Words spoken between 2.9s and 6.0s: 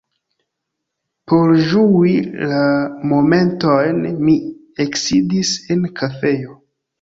momentojn mi eksidis en